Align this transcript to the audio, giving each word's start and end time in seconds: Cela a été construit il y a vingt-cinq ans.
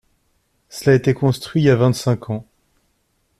Cela 0.69 0.93
a 0.95 0.97
été 0.97 1.13
construit 1.13 1.61
il 1.61 1.65
y 1.65 1.69
a 1.69 1.75
vingt-cinq 1.75 2.31
ans. 2.31 2.47